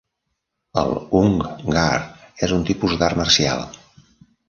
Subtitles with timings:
[0.83, 1.37] El "hung
[1.77, 2.01] gar"
[2.49, 3.67] és un tipus d'art marcial.